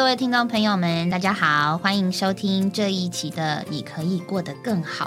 [0.00, 5.04] 各位听众朋友们，大家好，欢迎收听这一期的《你可以过得更好》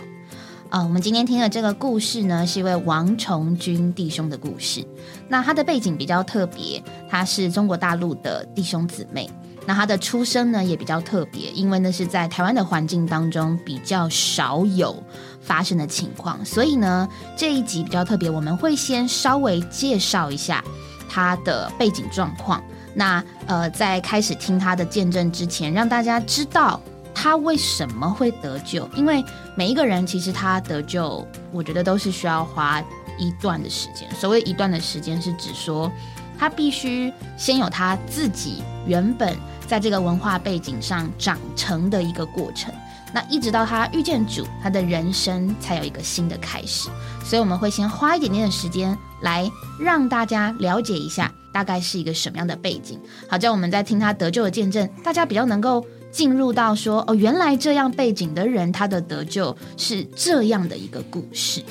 [0.69, 4.85] 啊、我们今天听的这个故事呢，是一位王崇军弟兄的故事。
[5.27, 9.27] 那他的背景比较特别，他是中国大陆的弟兄姊妹。
[9.65, 15.03] 那他的出生呢也比较特别，因为那是在台湾的环境当中比较少有
[15.41, 20.63] 发生的情况，所以呢这一集比较特别，我们会先稍微介绍一下
[21.09, 22.63] 他的背景状况。
[22.93, 26.79] 那呃，在开始听他的见证之前，让大家知道
[27.13, 29.23] 他为什么会得救，因为
[29.55, 32.81] 每一个人其实他得救，我觉得都是需要花
[33.17, 34.09] 一段的时间。
[34.15, 35.91] 所谓一段的时间，是指说
[36.37, 39.37] 他必须先有他自己原本
[39.67, 42.73] 在这个文化背景上长成的一个过程。
[43.13, 46.89] 那一直到他遇见主，他的人生才有一个新的开始。
[47.23, 52.99] 所以我们会先花一点点的时间来让大家了解一下，大概是一个什么样的背景。
[53.29, 61.61] 好，这样我们在听他得救的见证，大家比较能够进入到说，哦，原来这样背景的人，他的得救是这样的一个故事。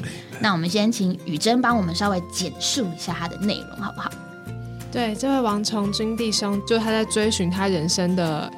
[0.40, 4.10] 那我们先请雨珍帮我们稍微简述一下他的内容，好不好？
[4.90, 8.50] 对，这位王崇军弟兄，就他在追寻他人生的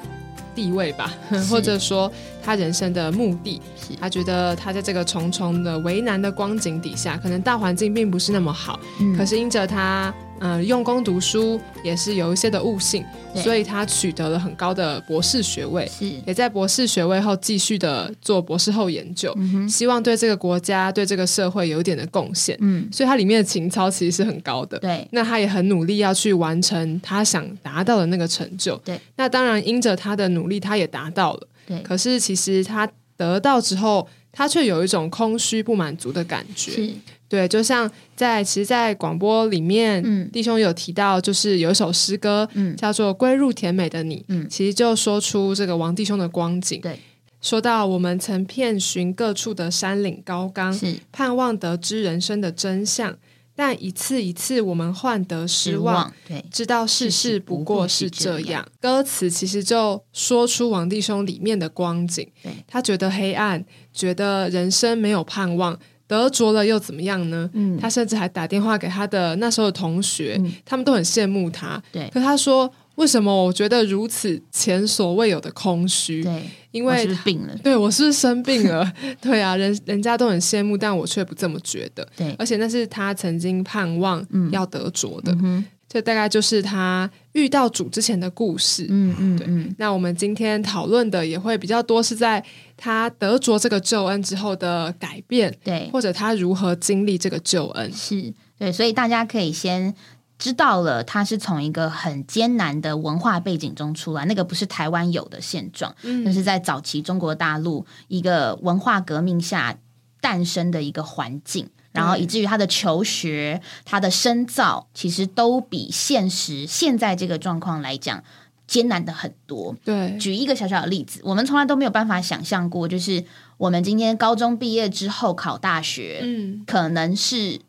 [0.53, 1.13] 地位吧，
[1.49, 2.11] 或者说
[2.43, 3.61] 他人生的目的。
[4.01, 13.03] 他觉得他在这个重重的为难的光景底下，可能大环境并不是那么好，嗯可是因着他嗯、呃用功读书，也是有一些的悟性，
[13.35, 15.89] 所以他取得了很高的博士学位。
[16.25, 22.57] 也在博士学位后继续的做博士后研究，嗯，希望对这个国家、对这个社会有一点的贡献。
[22.59, 24.77] 嗯，所以它里面的情操其实是很高的。
[24.79, 28.75] 对，那他也很努力要去完成他想达到的那个成就。
[28.85, 31.47] 对，那当然因着他的努力，他也达到了。
[31.67, 36.71] 对，可是其实他得到之后，他却有一种空虚不满足的感觉。
[36.71, 36.89] 是，
[37.29, 40.29] 对，就像在其实，在广播里面，嗯。
[40.31, 42.75] 弟兄有提到，就是有一首诗歌，嗯。
[42.75, 44.45] 叫做《归入甜美的你》，嗯。
[44.49, 46.81] 其实就说出这个王弟兄的光景。
[46.81, 46.99] 对，
[47.41, 50.77] 说到我们曾遍寻各处的山岭高冈，
[51.13, 53.17] 盼望得知人生的真相，
[53.55, 58.67] 但一次一次我们换得失失望，对，知道世事不过是这样。
[58.81, 62.29] 歌词其实就说出王弟兄里面的光景，
[62.67, 65.79] 他觉得黑暗，觉得人生没有盼望。
[66.07, 67.49] 得着了又怎么样呢？
[67.53, 71.81] 嗯他甚至还打电话给他的那时候的同学，嗯他们都很羡慕他。
[71.91, 76.23] 对可他说：“为什么我觉得如此前所未有的空虚？
[76.23, 77.55] 对，因为病了？
[77.63, 78.91] 对我是不是生病了？
[79.21, 82.07] 对啊，人人家都很羡慕，但我却不这么觉得。
[82.15, 88.85] 对，而且那是他曾经盼望嗯要得着的，嗯哼，这大概就是他遇到主之前的故事。
[88.89, 92.43] 嗯嗯对嗯，那我们今天讨论的也会比较多，是在
[92.77, 97.91] 他得着这个救恩之后的改变，对，或者他如何经历这个救恩。
[97.91, 99.93] 是对，所以大家可以先
[100.37, 109.77] 知道了，他是从一个很艰难的文化背景中出来，那个不是台湾有的现状，那是在早期中国大陆一个文化革命下
[110.19, 111.69] 诞生的一个环境。
[111.91, 118.21] 然后以至于他的求学、他的深造，其实都比现实现在这个状况来讲
[118.67, 119.73] 艰难的很多。
[119.85, 123.23] 对，举一个小小的例子，我们从来都没有办法想象过，就是
[123.55, 127.61] 我们今天高中毕业之后考大学，嗯，可能是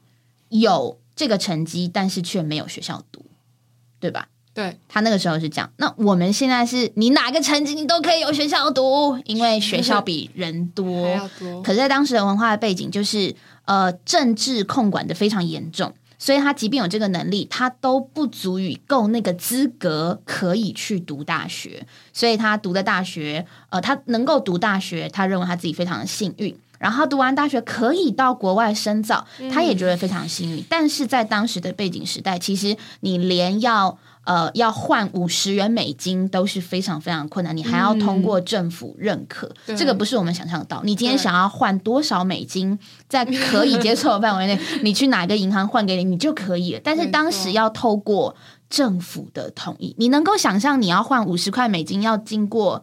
[0.48, 3.24] 有这个成绩，但是却没有学校读，
[3.98, 4.28] 对吧？
[4.54, 5.70] 对，他那个时候是这样。
[5.76, 11.06] 那我们现在是你哪个成绩你都可以有学校读，因为 学校比人多。
[11.38, 11.60] 多。
[11.62, 13.34] 可是，在当时的文化背景，就是
[13.66, 21.86] 呃政治控管的非常严重，所以他即便有这个能力，他都不足以够那个资格可以去读大学。
[22.14, 26.58] 所以他读的大学，呃，他能够读大学，他认为他自己非常的幸运。
[26.78, 30.64] 然后他读完大学可以到国外深造，他也觉得非常幸运。
[30.68, 40.82] 但是在当时的背景时代，其实你连要呃要换五十元美金都是非常非常困难，你还要通过政府认可，对这个不是我们想象到。
[40.84, 42.78] 你今天想要换多少美金，
[43.08, 46.80] 在可以接受的范围内， 你去哪个银行换给你，你就可以了。
[46.82, 48.34] 但是没当时要透过
[48.68, 52.82] 政府的同意，你能够想象你要换五十块美金要经过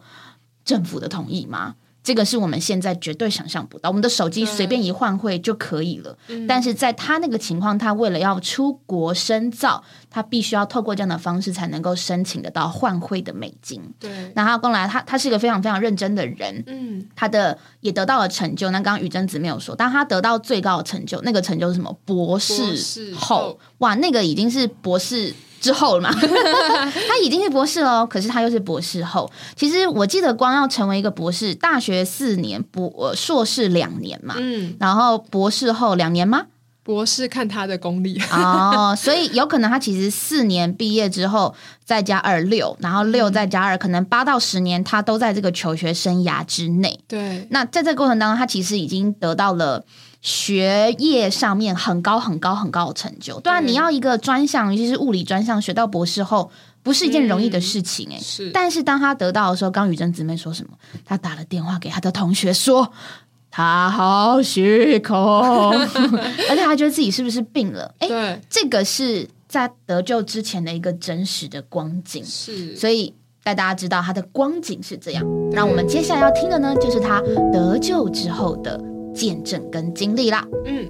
[0.64, 1.74] 政府的同意吗？
[2.04, 6.16] 这个是我们现在绝对想象不到，我们的手机对随便一换汇就可以了。
[6.28, 13.82] 嗯但是在他那个情况，他为了要出国深造，他必须要透过这样的方式才能够申请得到换汇的美金。
[13.98, 18.70] 对，那他刚来，他他是一个非常非常认真的人，嗯，他的也得到了成就。
[18.70, 21.90] 那刚刚雨珍子没有说，但他得到最高的成就，那个成就是什么？
[22.04, 25.32] 博士后，哇，那个已经是博士
[25.64, 26.12] 之后了嘛？
[27.08, 29.30] 他已经是博士了哦，可是他又是博士后。
[29.56, 36.42] 其实我记得，光要成为一个博士，大学四年，博呃硕士两年嘛，嗯，然后博士后两年吗？
[36.82, 47.00] 博士看他的功力哦，所以有可能他其实四年毕业之后再加二六，然后六再加二，可能八到十年他都在这个求学生涯之内。
[47.08, 49.82] 对，那在这个过程当中，他其实已经得到了
[50.24, 53.38] 学业上面很高很高很高的成就。
[53.38, 56.50] 对啊，你要一个专项，尤其是物理专项，学到博士后
[56.82, 58.18] 不是一件容易的事情哎。
[58.18, 60.72] 是，但是当他得到的时候，刚雨珍姊妹说什么？
[61.04, 62.90] 他打了电话给他的同学说。
[63.56, 65.14] 他好虚空，
[66.50, 67.94] 而且他觉得自己是不是病了？
[68.00, 75.24] 哎，对，这个是在得救之前的一个真实的光景，是，所以带大家知道他的光景是这样。
[75.52, 77.22] 那我们接下来要听的呢，就是他
[77.52, 78.76] 得救之后的
[79.14, 80.46] 见证跟经历啦。
[80.66, 80.88] 嗯，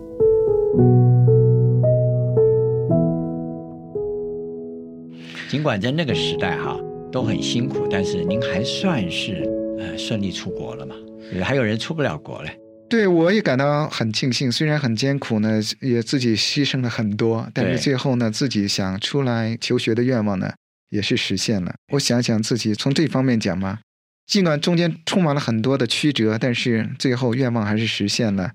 [5.49, 6.76] 尽管在那个时代哈
[7.12, 9.49] 都很辛苦，但是您还算是
[9.79, 10.94] 呃顺利出国了嘛？
[11.43, 14.53] 还有人出不了国嘞，对我也感到很庆幸。
[14.53, 20.53] 虽然很艰苦呢，也自己牺牲了很多，但是最后呢，自己想出来求学的愿望呢，
[20.91, 21.75] 也是实现了。
[21.93, 23.79] 我想想自己从这方面讲嘛，
[24.26, 28.53] 尽管中间充满了很多的曲折，但是最后愿望还是实现了。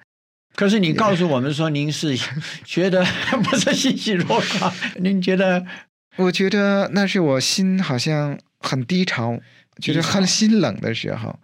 [0.55, 2.17] 可是你告诉我们说，您是
[2.65, 3.05] 觉得
[3.43, 4.73] 不是欣喜若狂？
[4.95, 5.65] 您觉得？
[6.17, 9.39] 我觉得那是我心好像很低潮，
[9.81, 11.39] 觉得很心冷的时候。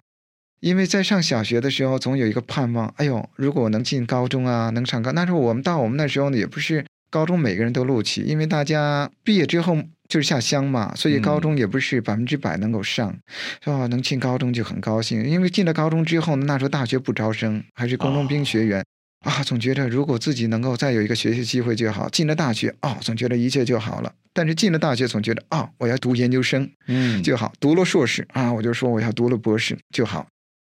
[0.60, 2.92] 因为在上小学的时候，总有一个盼望。
[2.98, 5.12] 哎呦，如果我能进高中啊，能上高。
[5.12, 13.16] 那时候我们到我们那时候呢，也不是高中每个人都录取，因为大家毕业之后就是下乡嘛，所以高中也不是百分之百能够上，
[13.64, 13.88] 是吧？
[13.88, 15.26] 能进高中就很高兴。
[15.26, 18.86] 因为进了高中之后呢，那时候大学不招生，还是工农兵学员
[19.26, 22.08] 啊，总觉得如果自己能够再有一个学习机会就好。
[22.10, 24.12] 进了大学哦，总觉得一切就好了。
[24.34, 27.54] 但是进了大学，总觉得啊，我要读研究生，嗯，就好。
[27.60, 30.28] 读了硕士啊，我就说我要读了博士就好。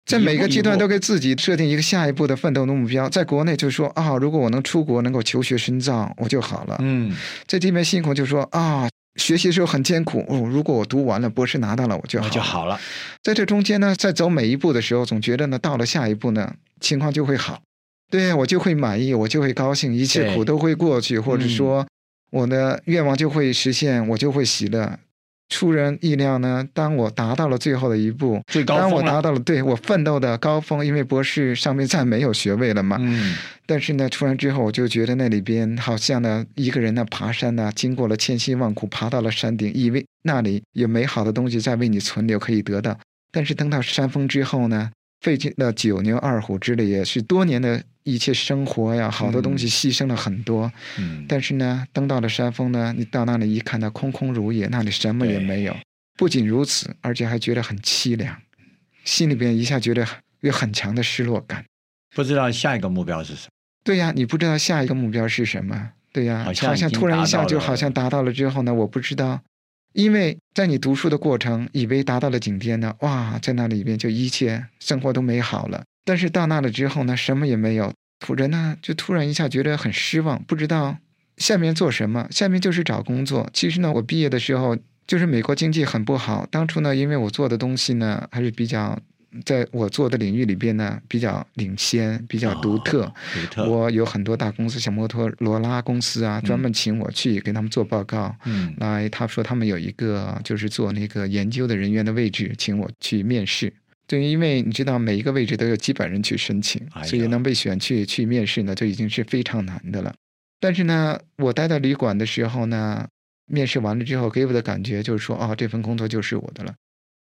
[0.05, 3.07] 在每个阶段都给自己设定一个下一步的奋斗的目标。
[3.09, 6.77] 在国内就说啊，如果我能出国，能够求学深造，我就好了。
[6.79, 7.15] 嗯，
[7.45, 8.89] 在这边辛苦就说啊，
[9.19, 10.25] 学习的时候很艰苦。
[10.27, 12.79] 哦，如果我读完了博士拿到了，我就好就好了。
[13.21, 17.61] 在这中间呢，在走每一步的时候，总觉得呢，到了下一步呢，情况就会好。
[18.09, 21.85] 对我就会满意，我就会高兴，一切苦都会过去，或者说
[22.31, 24.97] 我的愿望就会实现，我就会喜乐。
[25.49, 32.97] 出人意料呢，当我达到了最后的一步，最高当我达到了对我奋斗的高峰，因为博士上面再没有学位了嘛。
[32.99, 33.35] 嗯。
[33.65, 42.97] 但是呢，出来之后，我就觉得那里边好像呢，一个人呢爬山呢，经过了千辛万苦，爬到了山顶，以为那里有美好的东西在为你存留，可以得到。
[43.31, 44.91] 但是登到山峰之后呢？
[45.21, 50.71] 费尽了九牛二虎之力，也是多年的一切生活呀，好多东西牺牲了很多。
[50.97, 55.75] 嗯，但是呢，登到了山峰呢，你到那里一看，那空空如也，那里什么也没有。
[56.17, 58.35] 不仅如此，而且还觉得很凄凉，
[59.03, 60.05] 心里边一下觉得
[60.41, 61.65] 有很强的失落感。
[62.15, 63.51] 不知道下一个目标是什么？
[63.83, 65.91] 对呀，你不知道下一个目标是什么？
[66.11, 69.41] 对呀，好像突然一下就好像达到了之后呢，我不知道。
[69.93, 75.83] 因为在你读书的过程，以为达到了顶点呢，哇，在那里边就一切生活都美好了。
[76.05, 80.97] 但是到那了之后呢，什么也没有，突然呢就突然一下觉得很失望，不知道
[81.37, 82.27] 下面做什么。
[82.29, 83.49] 下面就是找工作。
[83.53, 84.77] 其实呢，我毕业的时候
[85.07, 88.99] 就是美国经济很不好，当初呢，因为我做的东西呢还是比较。
[89.45, 93.11] 在我做的领域里边呢，比较领先，比较独特。
[93.33, 93.69] 独特。
[93.69, 98.35] 我有很多大公司，像摩托罗拉公司啊，专门请我去给他们做报告。
[98.45, 98.73] 嗯。
[98.77, 103.71] 来，他说他们有一个就是做那个研究的人员的位置，请我去面试。
[104.07, 110.11] 对，因为你知道每一个位置都有几百人去申请，所以能被选去去面试呢，就已经是非常难的了。
[110.59, 113.07] 但是呢，我待在旅馆的时候呢，
[113.45, 116.73] 面试完了之后，给我的感觉就是说，哦，这份工作就是我的了。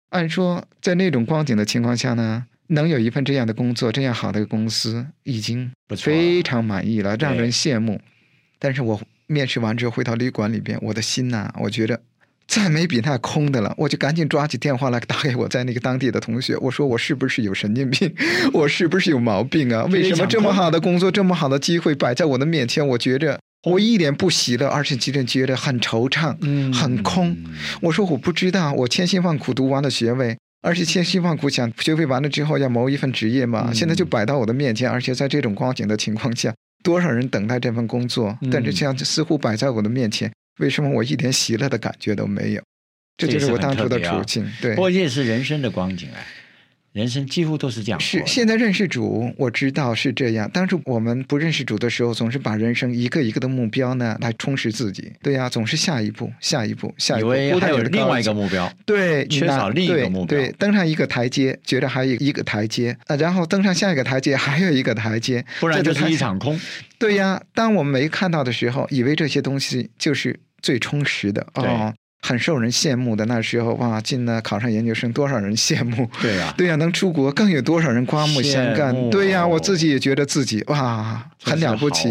[0.10, 8.00] 按说，在那种光景的情况下呢，能有一份这样的工作，这样好的公司，已经非常满意了，让人羡慕。
[8.60, 12.02] 但是我面试完之后回到旅馆里边，我的心呐，我觉得
[12.48, 13.76] 再没比那空的了。
[13.78, 18.14] 我就赶紧抓起电话来打给我在那个当地的同学，我说我是不是有神经病？
[18.54, 19.84] 我是不是有毛病啊？
[19.92, 23.40] 为什么这么好的工作，这么好的机会摆在我的面前，我觉着。
[23.72, 27.36] 我一脸不喜乐，而且觉得觉得很惆怅，嗯很空。
[27.82, 42.62] 我说我不知道，我千辛万苦读完了学位，而且千辛万苦想学位完了之后要谋一份职业嘛，现在就摆到我的面前，而且在这种光景的情况下，多少人等待这份工作，但是这样似乎摆在我的面前，为什么我一点喜乐的感觉都没有？
[43.18, 44.48] 这就是我当初的处境。
[44.62, 46.26] 对，不过这是人生的光景哎。
[46.98, 48.00] 人生几乎都是这样。
[48.00, 50.50] 是现在认识主，我知道是这样。
[50.52, 55.14] 但是我们不认识主的时候，总是把人生一个一个的目标呢来充实自己。
[55.22, 57.28] 对呀，总是下一步，下一步，下一步。
[57.28, 60.40] 以为还有另外一个目标，对，缺少另一个目标。
[60.40, 66.60] 对，登上一个台阶，觉得还有一个台阶啊，然后登上下一个台阶，还有一个台阶，不然就是一场空。
[66.98, 71.94] 对呀，当我们没看到的时候，以为这些东西就是最充实的哦。
[72.22, 76.10] 很受人羡慕的那时候哇，进了考上研究生，多少人羡慕？
[76.22, 79.10] 对呀，对呀，能出国更有多少人刮目相看？
[79.10, 82.10] 对呀，我自己也觉得自己哇，很了不起。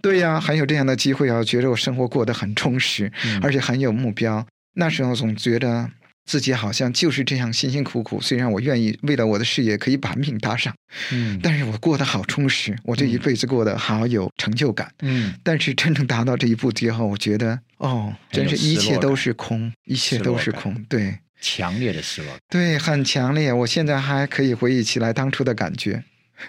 [0.00, 4.44] 对呀，很有这样的机会啊，觉得我生活过得很充实，而且很有目标。
[4.74, 5.88] 那时候总觉得。
[6.24, 10.72] 自己好像就是这样辛辛苦苦，虽然我愿意为了我的事业可以把命搭上，
[11.10, 26.04] 嗯，但是我过得好充实，我这一辈子过得好有成就感，嗯，但是真正达到这一步之后，我觉得哦，真是一切都是空，一切都是空，对，强烈的失落，对，很强烈，我现在还可以回忆起来当初的感觉，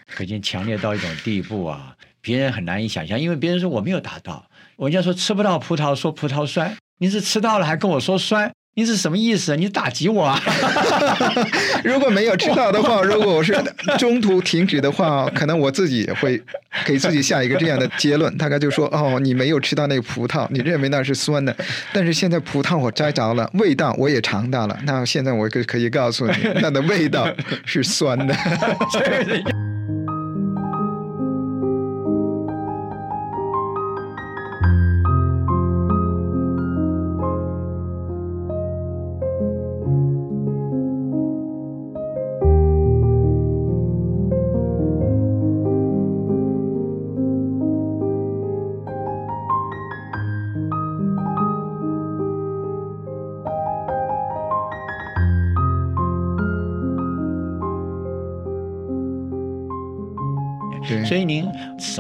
[0.08, 8.52] 可见强烈到一种地步啊，别人很难以想象，因为别人说我没有达到，人家说吃不到葡萄说葡萄酸，你是吃到了还跟我说酸。
[8.76, 9.56] 你是什么意思？
[9.56, 10.42] 你打击我啊！
[11.84, 13.56] 如果没有吃到的话， 如果我是
[14.00, 16.42] 中途停止的话，可能我自己也会
[16.84, 21.56] 给自己下一个这样的结论，大概就说：哦，你没有吃到那个葡萄，你认为那是酸的，
[21.94, 27.28] 但是现在葡萄我摘着了，味道我也尝到了，那现在我可可以告诉你，它的味道
[27.66, 28.36] 是酸的。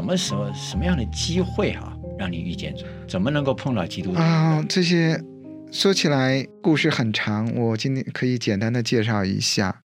[0.03, 2.83] 什么时候、什么样的机会啊，让你遇见主？
[3.07, 4.61] 怎么能够碰到基督啊？
[4.67, 5.17] 这些
[5.71, 9.79] 说起来故事很长，我今天可以简单的介绍一下。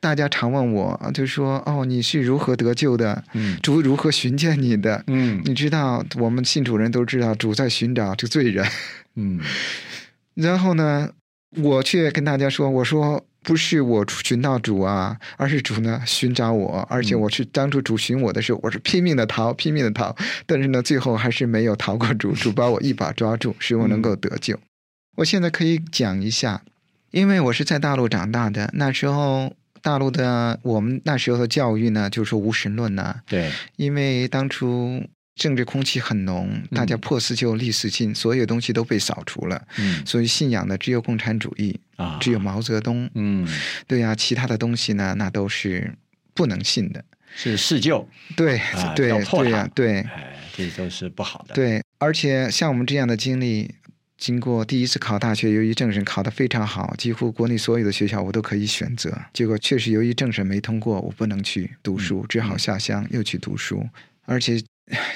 [0.00, 3.22] 大家常问我，就说：“哦，你是如何得救的？
[3.32, 5.04] 嗯，主如何寻见你的？
[5.06, 8.66] 嗯，你知道，我们信主人都知道，主在寻找这罪人。
[9.14, 9.40] 嗯，
[10.34, 11.10] 然后呢，
[11.62, 20.14] 我却跟大家说，我说。”不是我寻到主啊，而是主呢寻找我，而且我去当初主寻我的时候，我是拼命的逃，拼命的逃，
[20.46, 24.58] 但是呢，最后还是没有逃过主， 主把我一把抓住，使我能够得救。
[25.16, 26.62] 我现在可以讲一下，
[27.10, 35.02] 因为我是在大陆长大的，那时候大陆的我们那时候的教育呢，就是无神论呢，对，因为当初。
[35.38, 39.66] 政治空气很浓，大家破四旧立四新，所有东西都被扫除了。
[39.78, 43.08] 嗯，所以信仰的只有共产主义啊，只有毛泽东。
[43.14, 43.48] 嗯，
[43.86, 45.94] 对呀，其他的东西呢，那都是
[46.34, 47.04] 不能信的，
[47.36, 48.06] 是四旧。
[48.36, 48.60] 对
[48.96, 50.04] 对对呀，对，
[50.52, 51.54] 这都是不好的。
[51.54, 53.72] 对，而且像我们这样的经历，
[54.16, 63.88] 经过第一次考大学，由于政审考得非常好，几乎国内所有的学校我都可以选择，结果确实由于政审没通过，我不能去读书，只好下乡又去读书，
[64.24, 64.60] 而且。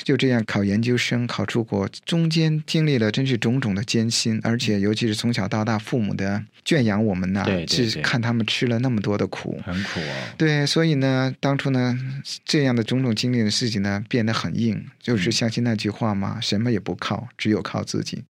[0.04, 10.34] 就这样考研究生，考出国，中间经历了真是种种的艰辛，而且尤其是从小到大，父母的圈养我们呢，是看他们吃了那么多的苦，很苦啊。
[10.36, 11.98] 对，所以呢，当初呢，
[12.44, 18.24] 这样的种种经历的事情呢，变得很硬，就是相信那句话嘛，什么也不靠，只有靠自己。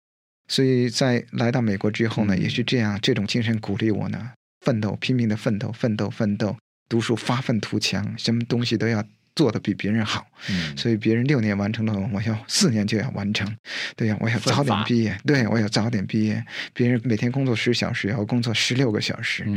[0.47, 4.31] 所以在来到美国之后呢，也是这样，这种精神鼓励我呢，
[4.65, 6.57] 奋斗，拼命的奋斗，奋斗，奋斗，
[6.89, 9.05] 读书发愤图强，什么东西都要。
[9.39, 10.27] 做的比别人好，
[10.75, 13.49] 所以别人六年完成了，我要四年就要完成。
[13.95, 15.17] 对呀，我要早点毕业。
[15.25, 16.43] 对，我要早点毕业。
[16.73, 19.47] 别人每天工作十小时，要工作十六个小时，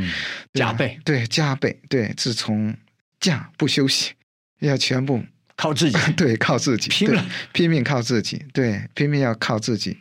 [0.55, 0.97] 加倍。
[1.05, 1.77] 对，加倍。
[1.89, 2.73] 对，自从
[3.19, 4.13] 假不休息，
[4.61, 5.21] 要全部
[5.57, 5.99] 靠自己。
[6.17, 8.47] 对，靠自己， 拼了，拼命靠自己。
[8.53, 9.99] 对，拼命要靠自己。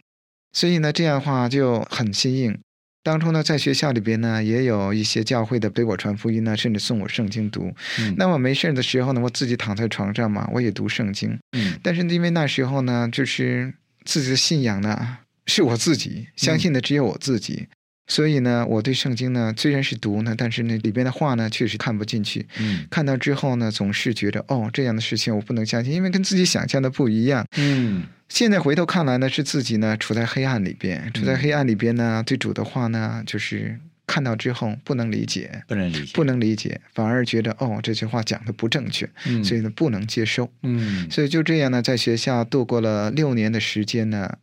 [0.54, 2.60] 所以呢，这样的话就很新颖。
[3.04, 7.74] 当初呢，在学校里边呢，也有一些教会的给我传福音呢，甚至送我圣经读。
[8.16, 11.40] 那么没事的时候呢，我自己躺在床上嘛，我也读圣经。
[11.54, 13.74] 嗯，但是因为那时候呢，就是
[14.06, 15.18] 自己的信仰呢，
[15.48, 17.68] 是我自己相信的，只有我自己。
[18.08, 22.46] 所以呢，我对圣经呢，虽然是读呢，但是那里边的话呢，确实看不进去。
[22.60, 27.46] 嗯，看到之后呢，总是觉得哦，这样的事情我不能相信，因为跟自己想象的不一样。
[27.58, 28.04] 嗯。
[28.32, 39.08] 现在回头看来呢，是自己呢处在黑暗里边，处在黑暗里边呢，对主的话呢，就是看到之后不能理解，不能理解，不能理解，反而觉得哦这句话讲的不正确，
[39.44, 40.50] 所以呢不能接受。
[40.64, 44.38] 嗯，所以就这样呢，在学校度过了六年的时间呢，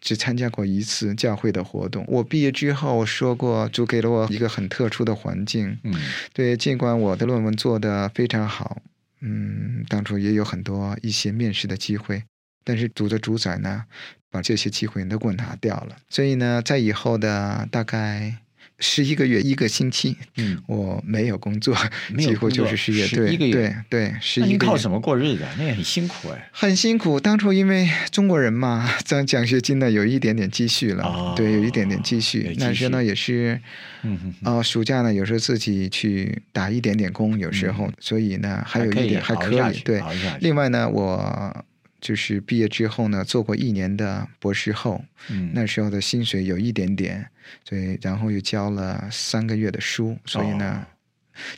[0.00, 2.04] 只参加过一次教会的活动。
[2.06, 5.76] 我毕业之后说过，主给了我一个很特殊的环境。
[5.82, 5.92] 嗯，
[6.32, 8.80] 对，尽管我的论文做得非常好，
[9.20, 12.22] 嗯，当初也有很多一些面试的机会，
[12.66, 13.84] 但是主的主宰呢，
[14.30, 15.96] 把这些机会都给我拿掉了。
[16.10, 18.36] 所以呢，在以后的大概。
[18.78, 21.74] 十一个月一个星期，嗯，我没有工作，
[22.18, 23.08] 几乎就是失业。
[23.08, 24.70] 对对对，十一个月。
[24.70, 25.46] 靠什么过日子？
[25.56, 26.50] 那也很辛苦哎。
[26.52, 27.18] 很辛苦。
[27.18, 32.54] 当初因为中国人嘛， 挣奖学金呢，有一点点积蓄了，对，有一点点积蓄。
[32.58, 33.58] 那时呢也是，
[34.02, 39.78] 嗯哦，暑假呢有时候自己去打一点点工，有时候，所以呢还有一点还可以。
[39.86, 40.02] 对，
[40.40, 41.64] 另外呢我。
[42.00, 47.28] 就是毕业之后呢，做过一年的博士后，嗯，那时候的薪水有一点点，
[47.68, 50.86] 所以然后又教了三个月的书，所以呢，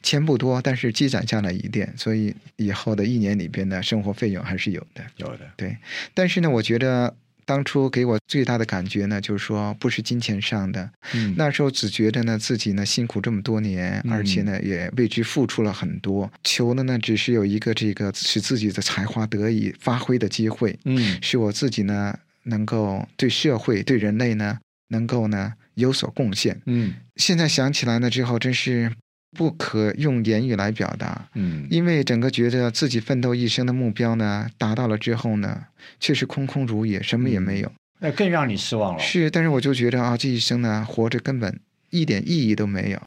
[0.03, 5.77] 钱不多，但是积攒下来一点，所以以后的一年里边呢，生活费用还是有的，有的，对，
[6.15, 7.17] 但是呢，我觉得。
[7.49, 11.35] 当初给我最大的感觉呢，就是说不是金钱上的，嗯。
[11.35, 28.93] 那时候只觉得呢自己呢辛苦这么多年，而且呢也为之付出了很多，求的呢只是有一个这个使自己的才华得以发挥的机会，嗯，使我自己呢能够对社会对人类呢能够呢有所贡献，嗯，现在想起来呢之后真是。
[29.37, 35.67] 不可用言语来表达，嗯，因为整个觉得自己奋斗一生的目标呢，达到了之后呢，
[36.01, 37.71] 却是空空如也，什么也没有，
[38.01, 38.99] 那更让你失望了。
[38.99, 43.01] 是，但是我就觉得啊，这一生呢，活着根本一点意义都没有。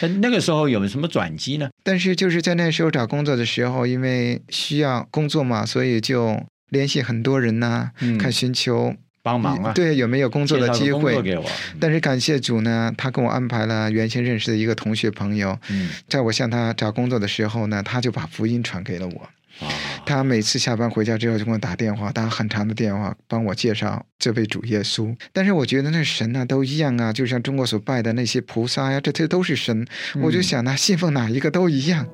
[0.00, 1.70] 但那个时候有什么转机呢？
[1.84, 8.96] 但是就是在那时候找工作的时候，因为需要工作嘛，所以就联系很多人呐，看寻求。
[9.22, 9.72] 帮忙啊！
[9.74, 11.20] 对，有没有工作的机会？
[11.22, 11.44] 给我。
[11.78, 15.58] 但是感谢主呢，他跟我安排了原先认识的一个同学朋友。
[15.68, 19.28] 嗯，在我向他找工作的时候呢，他就把福音传给了我。
[19.60, 19.68] 啊，
[20.06, 25.14] 他每次下班回家之后就给我打电话，打很长的电话，帮我介绍这位主耶稣。
[25.34, 29.86] 但是我觉得那神呢都一样啊，就像中国所拜的那些菩萨呀，这些都是神。
[30.22, 32.06] 我就想呢，信奉哪一个都一样。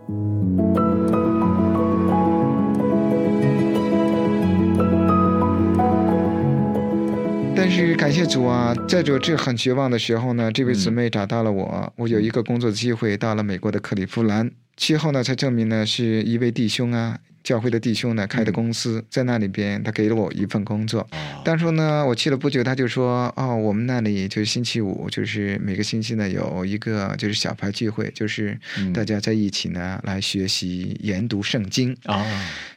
[7.68, 17.18] 但是感谢主啊，在这这很绝望的时候呢，这位姊妹找到了我，我有一个工作的机会，到了美国的克利夫兰，其后呢才证明呢是一位弟兄啊。
[17.46, 21.06] 教会的弟兄呢开的公司，在那里边，他给了我一份工作。
[21.44, 28.58] 当初呢，我去了不久，他就说：“哦，我们那里就是星期五，就是每个星期呢有一个就是小牌聚会，就是
[28.92, 32.26] 大家在一起呢来学习研读圣经。”啊，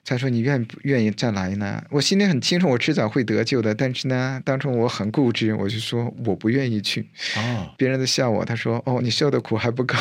[0.06, 3.74] 他说：“你愿不愿意再来呢？”我心里很清楚，我迟早会得救的。
[3.74, 7.08] 但是呢，当初我很固执，我就说我不愿意去。
[7.38, 9.96] 哦，别人都笑我，他说：“哦，你受的苦还不够。”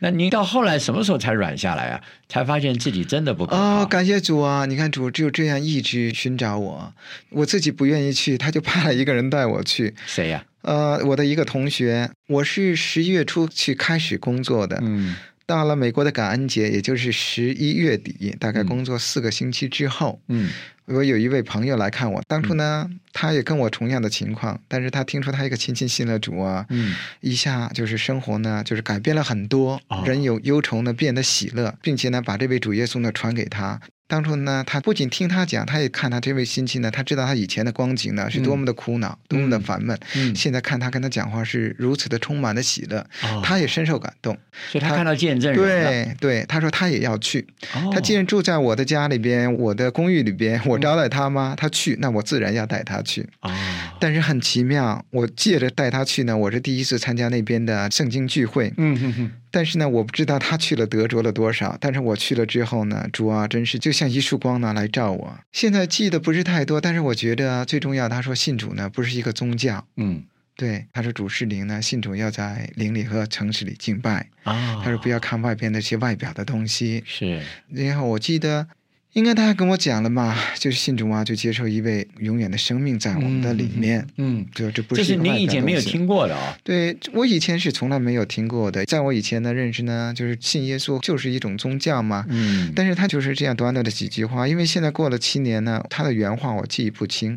[0.00, 2.00] 那您到后来什么时候才软下来啊？
[2.28, 4.64] 才发现自己真的不够哦，感谢主啊！
[4.64, 6.92] 你看主就这样一直寻找我，
[7.28, 9.94] 我自己不愿意去，他就派了一个人带我去。
[10.06, 10.44] 谁呀？
[10.62, 12.10] 呃，我的一个同学。
[12.28, 14.78] 我是十一月初去开始工作的。
[14.82, 15.14] 嗯。
[15.46, 20.20] 到了美国的感恩节，也就是十一月底，大概工作四个星期之后。
[20.28, 20.50] 嗯。
[20.86, 33.78] 我有一位朋友来看我，当初呢，他也跟我同样的情况，但是他听说他一个亲戚信了主啊，嗯，一下就是生活呢，就是改变了很多，人有忧愁呢变得喜乐，并且呢，把这位主耶稣呢传给他。
[34.08, 39.96] 当初呢，他不仅听他讲，他也看他这位亲戚呢，他知道他以前的光景呢是多么的苦恼，多么的烦闷。
[40.16, 43.06] 嗯，现在看他跟他讲话是如此的充满了喜乐，
[43.42, 44.36] 他也深受感动。
[44.72, 47.46] 所以他看到见证人对对，他说他也要去。
[47.92, 51.54] 他既然住在我的家里边，我的公寓里边，我招待他吗？
[51.54, 53.28] 他去，那我自然要带他去。
[53.42, 53.52] 哦，
[54.00, 58.72] 但是很奇妙，我借着带他去呢，我是第一次参加那边的圣经聚会。
[58.78, 59.30] 嗯哼哼。
[59.50, 61.76] 但是呢，我不知道他去了得着了多少。
[61.80, 65.38] 但是我去了之后呢，主啊，真是就像一束光呢来照我。
[65.52, 68.08] 现在记得不是太多，但是我觉得最重要。
[68.08, 70.22] 他说信主呢不是一个宗教，嗯，
[70.56, 70.86] 对。
[70.92, 74.80] 他说主是灵呢，信主要在灵里和城市里敬拜啊。
[74.82, 77.02] 他说不要看外边那些外表的东西。
[77.06, 77.42] 是。
[77.68, 78.68] 然后我记得。
[79.14, 84.06] 应该他还跟我讲了嘛，就是信主啊，就接受一位永远的生命在我们的里面。
[84.16, 86.56] 嗯，这这不是这是您以前没有听过的啊？
[86.62, 88.84] 对我以前是从来没有听过的。
[88.84, 92.24] 在我以前的认识呢，就是信耶稣就是一种宗教嘛。
[92.28, 97.36] 嗯，但是他就是这样短短的几句话，因为现在过了七年呢，他的原话我记忆不清，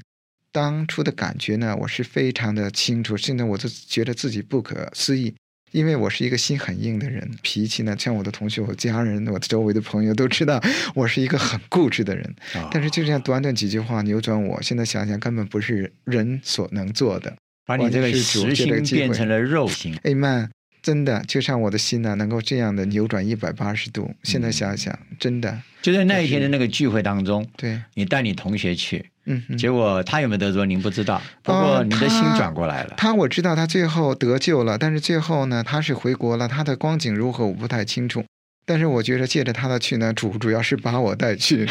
[0.51, 3.15] 当初的感觉呢，我是非常的清楚。
[3.15, 5.33] 现在我就觉得自己不可思议。
[5.71, 10.61] 因为我是一个心很硬的人，脾气呢，像我的同学、我家人、我的周围的朋友都知道，
[10.93, 12.35] 我是一个很固执的人。
[12.71, 17.33] 但是就这样短短几句话扭转我，现在想想根本不是人所能做的，
[17.65, 19.97] 把你这个实心变成了肉心。
[20.03, 20.49] 哎曼，
[20.81, 24.13] 真的就像我的心呢，能够这样的扭转一百八十度。
[24.23, 32.95] 现在想想，真的就在那一天的那个聚会当中，对你带你同学去，嗯嗯，结果他有没有得着您不知道，不过哦你的心转过来了。
[32.97, 38.23] 他我知道他最后得救了，但是最后呢，他是回国了，他的光景如何我不太清楚。
[38.65, 41.67] 但是我觉得借着他的去呢，主主要是把我带去。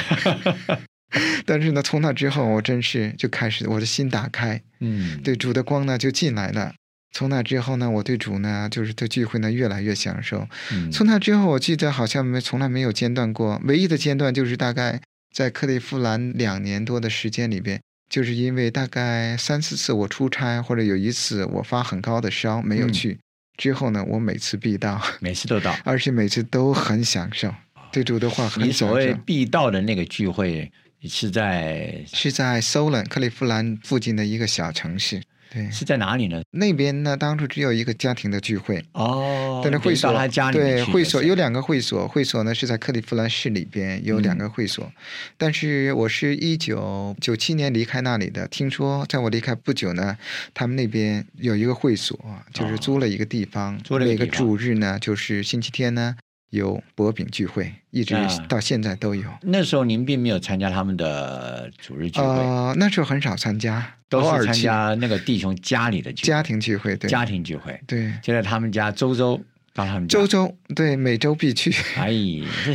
[1.44, 6.74] 但是呢，从那之后，我真是就开始我的心打开，嗯，对主的光呢就进来了。
[7.12, 10.46] 从那之后呢，我对主呢，就是对聚会呢越来越享受。
[10.72, 15.00] 嗯，从那之后，我记得好像没从来没有间断过，唯一的间断就是大概
[15.32, 23.18] 在克利夫兰两年多的时间里边，就是因为大概三四次我出差，或者有一次我发很高的烧没有嗯去。
[23.56, 25.76] 之后呢，我每次必到，每次都到。
[25.84, 27.54] 而且每次都很享受，
[27.92, 29.14] 对主的话很享你所谓。
[29.26, 36.40] 必到的那个聚会是在是在 Solon 克利夫兰附近的一个小城市，对，是在哪里呢？
[36.52, 44.92] 那边呢当初只有一个家庭的聚会，哦，但是会所到他家里对会所有两两个会所，会所呢是在克利夫兰市里边有两个嗯会所，
[45.36, 48.46] 但是我是一九九七年离开那里的。
[48.46, 50.16] 听说在我离开不久呢，
[50.54, 52.16] 他们那边有一个会所，
[52.52, 56.14] 就是租了一个地方，哦租了一个每个主日呢就是星期天呢
[56.50, 59.24] 有薄饼聚会，一直啊到现在都有。
[59.42, 69.40] 那时候您并没有参加他们的主日聚会，呃，那时候很少参加，都是参加那个弟兄家里的聚会家庭聚会，对家庭聚会，对，就在他们家周周
[69.72, 71.72] 到他们家周，周对每周必去。
[71.96, 72.10] 哎，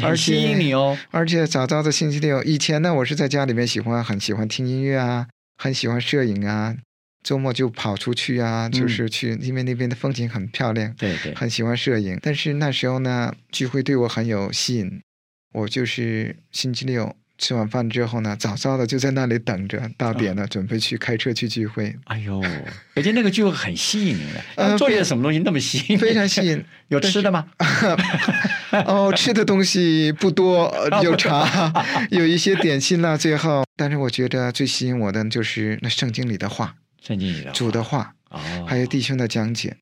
[0.02, 0.98] 而吸引你哦。
[1.12, 6.78] 而且早早的星期六，以前呢，我是在家里面喜欢很喜欢听音乐啊，很喜欢摄影啊，
[7.26, 12.20] 周末就跑出去啊，就是去，因为那边的风景很漂亮，对对，很喜欢摄影。
[12.22, 15.02] 但是那时候呢，聚会对我很有吸引，
[15.54, 22.40] 我就是星期六吃完饭之后呢，早早的就在那里等着，到点了、准备去开车去聚会，哎呦，
[22.94, 25.98] 而且那个聚会很吸引人的，呃 要做点非什么东西那么吸引你？
[25.98, 26.64] 非常吸引。
[26.90, 27.48] 有吃的吗？
[28.86, 31.74] 哦，吃的东西不多，呃有茶，
[32.12, 33.66] 有一些点心啦，最后。
[33.76, 39.78] 但是我觉得最吸引我的就是那圣经里的话，圣经里的主的话，哦，还有弟兄的讲解，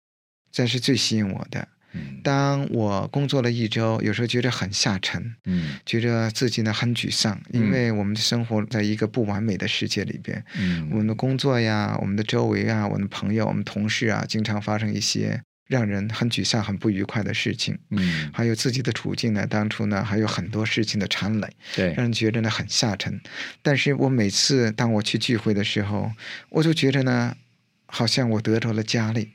[0.52, 1.68] 这是最吸引我的。
[1.96, 17.78] 嗯当我工作了一周，有时候觉得很下沉，嗯觉得自己呢很沮丧，因嗯为我们的生活在一个不完美的世界里边，我嗯们的工作呀，我们的周围啊，我们的朋友、我们同事啊，经常发生一些让人很沮丧、很不愉快的事情。
[17.90, 23.20] 嗯，还有自己的处境呢，当初呢还有很多事情的缠累，对让，人觉得呢很下沉。
[23.62, 26.12] 但是我每次当我去聚会的时候，
[26.50, 27.36] 我就觉得呢，
[27.86, 29.32] 好像我得到了加力。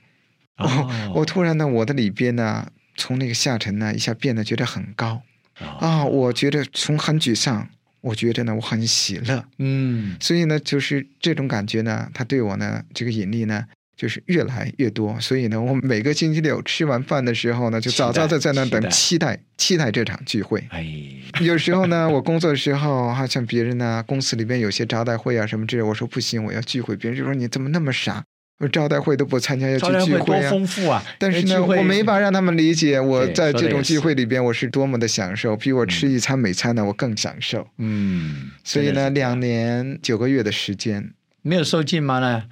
[0.57, 5.23] 哦 我突然呢，我的里边呢，从那个下沉呢，一下变得觉得很高
[5.61, 6.05] 哦啊！
[6.05, 7.69] 我觉得从很沮丧，
[8.01, 9.45] 我觉得呢，我很喜乐。
[9.59, 13.65] 嗯所以呢，就是这种感觉呢，它对我呢，这个引力呢，
[13.99, 15.21] 就是越来越多。
[15.21, 20.65] 所以呢，我每个星期六吃完饭的时候呢，就早早的在那等，期待期待这场聚会。
[20.71, 20.87] 哎，
[21.43, 26.97] 有时候呢，我工作的时候，好像别人呢，公司里边有些招待会啊什么之类，我说不行，我要聚会。
[26.97, 28.25] 别人就说你怎么那么傻？
[28.61, 30.51] 我招待会都不参加，要去聚会啊。
[30.51, 31.01] 丰富啊！
[31.17, 37.69] 但是呢，我没法让他们理解我在这种聚会里边我是多么的享受，比我吃一餐美餐呢我更享受。
[37.77, 42.19] 嗯，所以呢，两年九个月的时间，没有受尽吗？
[42.19, 42.43] 呢？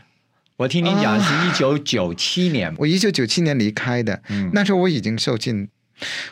[0.58, 5.68] 我听您讲是一九九七年，我一九九七年离开的，嗯，那时候我已经受尽，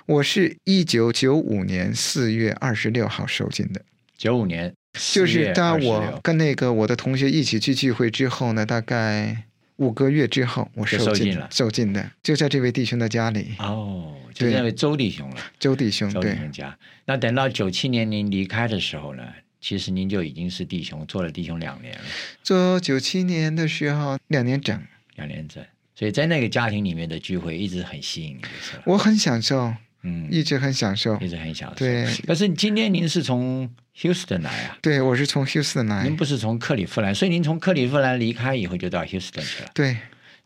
[0.06, 3.82] 我是一九九五年四月二十六号受尽的。
[4.16, 4.72] 九五年
[5.12, 9.44] 就是当我跟那个我的同学一起去聚会之后呢，大概
[9.76, 11.46] 五个月之后，我受尽了。
[11.52, 16.78] 受尽的，就在这位弟兄的家里，哦，就那位周弟兄了，周弟兄周弟对兄家。
[17.04, 19.22] 那等到九七年您离开的时候呢，
[19.64, 22.00] 其实您就已经是弟兄，做了弟兄两年了，
[22.42, 24.78] 做九七年的时候两年整，
[25.16, 25.64] 两年整。
[25.94, 28.42] 所以在那个家庭里面的聚会一直很吸引你。
[28.84, 29.72] 我很享受，
[30.02, 31.30] 嗯，一直很享受一。
[31.30, 31.76] 直很享受。
[31.76, 39.96] 对可是今天您是从 Houston 来啊，对，我是从 Houston 来您，不是从克利夫兰，所以您从克利夫兰离开以后就到 Houston 去了，对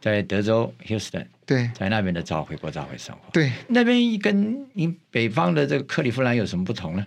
[0.00, 3.22] 在德州 Houston，对在那边的教会国教会生活。
[3.32, 7.04] 对，那边跟您北方的这个克利夫兰有什么不同呢？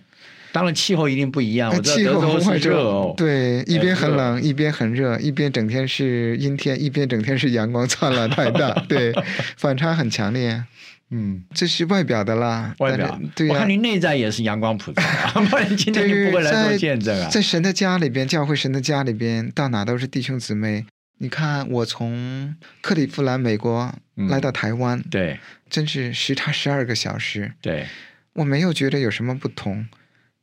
[0.52, 9.12] 当然气候一定不一样，我知道气候德州很是热哦，对，一边很冷，一边很热，一边整天是阴天，一边整天是阳光灿烂太大， 对，
[9.56, 10.62] 反差很强烈。
[11.14, 17.28] 嗯，这是外表的啦，外表对呀、我看您内在也是阳光普照啊， 不然今天就不会来做在见证啊。
[17.28, 20.86] 在神的家里边，教会神的家里边，到哪都是弟兄姊妹。
[21.18, 24.26] 你看，我从克利夫兰，美国嗯。
[24.28, 25.38] 来到台湾，对。
[25.68, 27.86] 真是时差十二个小时，对，
[28.32, 29.86] 我没有觉得有什么不同，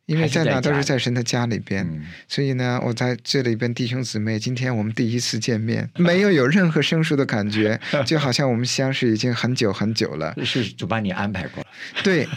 [0.09, 1.85] 因为在在哪都是在神的家里边。
[1.85, 10.33] 嗯，所以呢，我在这里边弟兄姊妹，今天我们第一次见面，没有有任何生疏的感觉，就好像我们相识已经很久很久了。
[10.43, 11.69] 是主把你安排过了。
[12.03, 12.27] 对，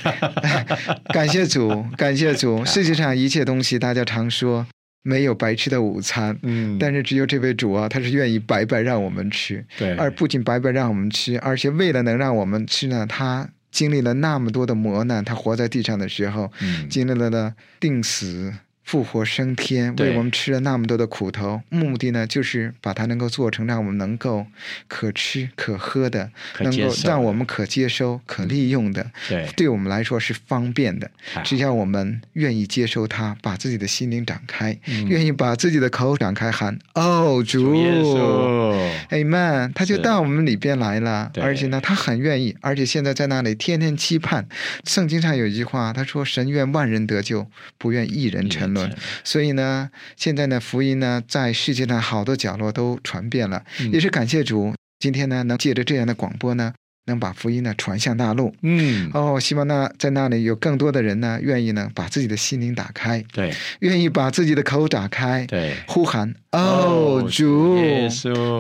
[1.15, 2.63] 感谢主，感谢主。
[2.67, 4.67] 世界上一切东西，大家常说
[5.03, 18.53] 没有白吃的午餐，嗯，但是只有这位主啊，他是愿意白白让我们吃，对，而不仅白白让我们吃，而且为了能让我们吃呢，他经历了那么多的磨难，他活在地上的时候，嗯经历了的定死。
[18.93, 24.47] 复活升天，为我们吃了那么多的苦头，目的呢，就是把它能够做成让我们能够
[24.87, 31.11] 可吃可喝的，能够让我们可接收、可利用的，对，对我们来说是方便的。
[31.43, 35.09] 只要我们愿意接收它，把自己的心灵展开，嗯。
[35.09, 37.63] 愿意把自己的口展开喊“哦，主。
[37.63, 44.47] 主耶稣，Amen，他就到我们里边来了，而且呢，他很愿意，而且现在在那里天天期盼。
[44.85, 47.47] 圣经上有一句话，他说：“神愿万人得救，
[47.79, 48.82] 不愿一人沉沦。”
[49.25, 53.93] 所以呢，现在呢，福音呢，在世界上好多角落都传遍了，嗯。
[53.93, 56.73] 也是感谢主，今天呢，能借着这样的广播呢，
[57.07, 58.55] 能把福音呢传向大陆。
[58.63, 63.53] 嗯，哦，希望那，在那里有更多的人呢，愿意呢把自己的心灵打开，对。
[63.81, 67.77] 愿意把自己的口打开，对，呼喊：“哦，主！”，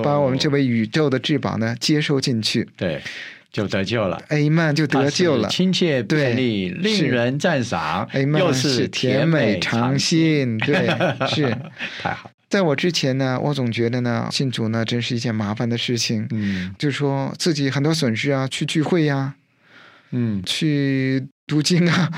[0.03, 2.69] 把我们这位宇宙的至宝呢接收进去。
[2.77, 3.01] 对
[3.53, 4.23] 就得救了。
[4.31, 5.49] ，Amen 就得救了。
[5.49, 10.87] 亲切便利，令人赞赏，Amen 又是甜美长新，新，对，
[11.29, 11.57] 是。
[12.01, 12.31] 太好。
[12.49, 19.35] 在我之前呢，我总觉得呢，信主呢真是一件麻烦的事情，嗯就是说自己很多损失啊，去聚会呀、
[20.11, 22.11] 嗯去读经啊，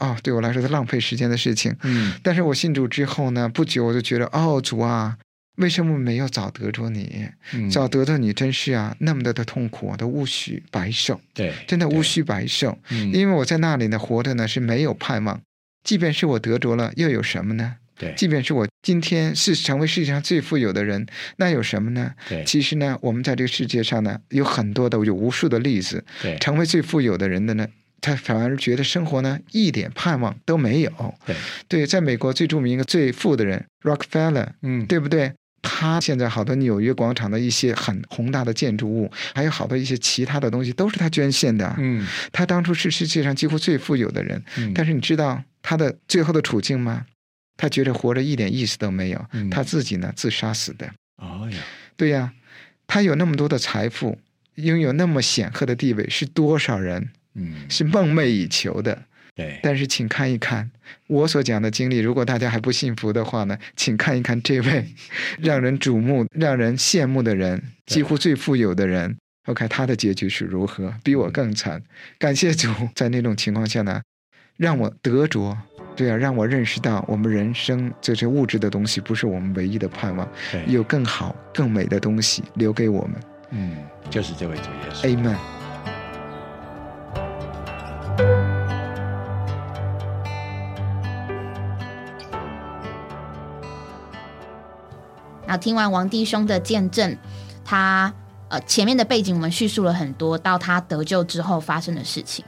[0.00, 1.74] 哦，对我来说是浪费时间的事情。
[1.84, 5.16] 嗯但是我信主之后呢，不久我就觉得，哦，主啊，
[5.56, 7.28] 为什么没有早得着你？
[7.52, 12.78] 嗯，早得着你真是啊，那么多的痛苦我都无需白受，对，真的无，需白受。
[12.90, 15.40] 嗯因为我在那里呢，活着呢是没有盼望。
[15.82, 17.76] 即便是我得着了，又有什么呢？
[17.98, 22.12] 对即便是我今天是成为世界上最富有的人，那有什么呢？
[22.28, 27.66] 对其实呢，我们在这个世界上呢，有很多的有无数的例子，对成为最富有的人的呢，
[28.02, 31.14] 他反而觉得生活呢一点盼望都没有。
[31.24, 31.36] 对，
[31.68, 35.32] 对，在美国最著名一个最富的人 Rockefeller，嗯对不对？
[35.68, 41.74] 他现在好多纽约广场的一些很宏大的建筑物，还有好多一些其他的东西，都是他捐献的。
[41.78, 47.04] 嗯他当初是世界上几乎最富有的人，嗯，但是你知道他的最后的处境吗？
[47.56, 50.88] 他觉得活着一点意思都没有，嗯他自己呢自杀死的。
[51.16, 51.58] 哦呀，
[51.96, 52.32] 对呀，
[52.86, 54.18] 他有那么多的财富，
[54.54, 59.02] 拥有那么显赫的地位，是多少人嗯是梦寐以求的。
[59.36, 60.70] 对，但是请看一看
[61.06, 64.86] 我所讲的经历，如果大家还不信服的话呢，请看一看这位
[65.38, 69.14] 让人瞩目、让人羡慕的人，几乎最富有的人。
[69.46, 70.92] OK，他的结局是如何？
[71.04, 71.82] 比我更惨。
[72.18, 74.00] 感谢主， 在那种情况下呢，
[74.56, 75.56] 让我得着。
[75.94, 80.28] 对啊，让我认识到我们人生这些物质的东西不是我们唯一的盼望，
[80.66, 83.20] 有更好、更美的东西留给我们。
[83.50, 83.76] 嗯，
[84.10, 85.36] 就是这位主耶稣。
[88.18, 88.45] Amen。
[95.46, 97.16] 然后听完王弟兄的见证，
[97.64, 98.12] 他
[98.48, 102.44] 呃前面的背景我们叙述了很多，到他得救之后发生的事情。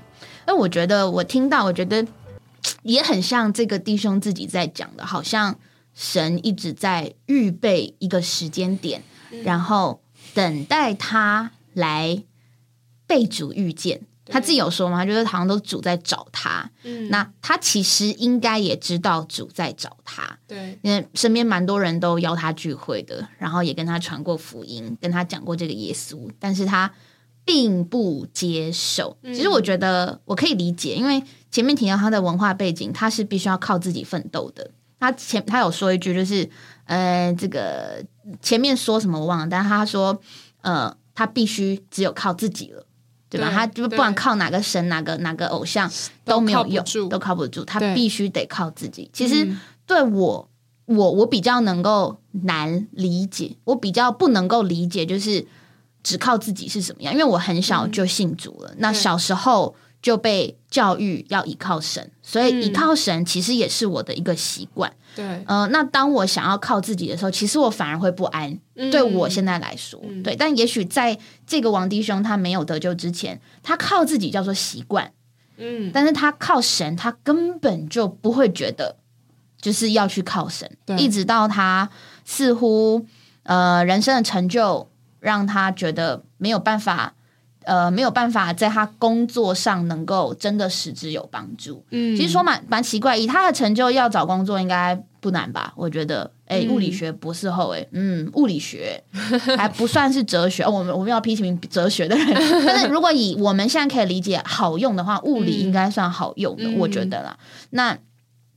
[0.47, 2.07] 那我觉得我听到，我觉得
[2.83, 5.59] 也很像这个弟兄自己在讲的，好像
[5.95, 9.03] 神一直在预备一个时间点，
[9.45, 10.03] 然后
[10.35, 12.25] 等待他来
[13.07, 14.01] 被主遇见。
[14.31, 26.91] 他自己有说嘛，他就是好像都主在找他，嗯，那他其实应该也知道主在找他，对，因为身边蛮多人都邀他聚会的，然后也跟他传过福音，跟他讲过这个耶稣，但是他
[27.45, 29.17] 并不接受。
[29.23, 34.71] 嗯其实我觉得我可以理解，因为前面提到他的文化背景，他是必须要靠自己奋斗的。
[35.01, 36.49] 他前他有说一句，就是
[36.85, 38.05] 呃，这个
[38.43, 40.21] 前面说什么我忘了，但是他说
[40.61, 42.85] 呃，他必须只有靠自己了。
[43.31, 43.51] 对吧？
[43.51, 45.91] 他就不管靠哪个神、哪个哪个偶像
[46.25, 47.65] 都没有用，靠都靠不住。
[47.65, 49.11] 他必须得靠自己。
[49.13, 50.51] 其实嗯对我，
[50.85, 55.47] 我我比较能够难理解，我比较不能够理解，就是
[56.03, 57.13] 只靠自己是什么样。
[57.15, 64.93] 因为我很小就信主了，那小时候就被教育要依靠神，所以嗯依靠神其实也是我的一个习惯。
[65.17, 68.59] 对，呃，那当我想要靠自己的时候，其实我反而会不安。
[68.77, 75.11] 嗯对我现在来说，嗯对，但也许在这个王弟兄他没有得救之前，他靠自己叫做习惯，
[75.57, 78.97] 嗯，但是他靠神，他根本就不会觉得
[79.61, 81.91] 就是要去靠神，对一直到他
[82.25, 83.07] 似乎
[83.43, 87.15] 呃人生的成就让他觉得没有办法。
[87.69, 91.85] 呃，没有办法在他工作上能够真的实质有帮助。
[91.91, 95.75] 嗯，其实说蛮蛮奇怪，以他的成就要找工作应该不难吧？
[95.77, 99.05] 我觉得，哎、嗯物理学博士后、哎，嗯，物理学
[99.59, 100.63] 还不算是哲学。
[100.63, 102.27] 哦、我们我们要批评哲学的人，
[102.67, 107.37] 但是如果以我们现在可以理解好用的话，物理嗯应该算好用的，嗯我觉得啦。
[107.71, 107.99] 那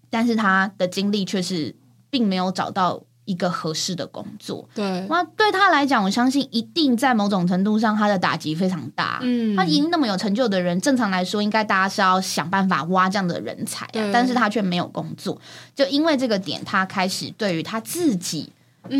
[0.09, 1.75] 但是他的经历却是
[2.09, 4.67] 并没有找到一个合适的工作。
[4.73, 9.19] 对，那对他来讲，我相信一定在某种程度上，他的打击非常大。
[9.21, 15.39] 嗯他已经那么有成就的人，正常来说，应该大家是要想办法挖这样的人才啊，但是他却没有工作。
[15.75, 18.51] 就因为这个点，他开始对于他自己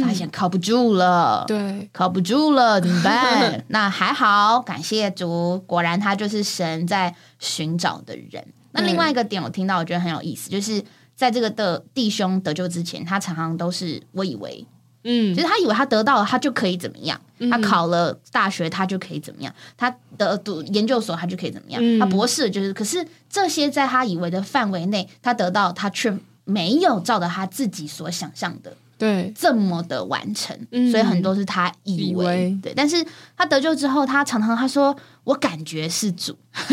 [0.03, 1.43] 发现靠不住了。
[1.47, 3.63] 对，靠不住了，怎么办？
[3.69, 8.45] 那还好，感谢主，果然他就是神在寻找的人。
[8.73, 10.81] 那另外一个点，我听到我觉得很有意思，就是
[11.21, 14.65] 在这个的弟兄得救之前，他常常都是我以为，
[15.03, 17.21] 嗯就是他以为他得到了，他就可以怎么样？
[17.51, 19.53] 他考了大学，他就可以怎么样？
[19.77, 21.79] 他的读研究所，他就可以怎么样？
[21.79, 26.11] 嗯他博士就是，可是这些在他以为的范围内，他得到，他却
[26.43, 30.91] 没有照着他自己所想象的对，这么的完成，嗯。
[30.91, 33.05] 所以很多是他以为对，但是
[33.37, 36.35] 他得救之后，他常常他说：“我感觉是主，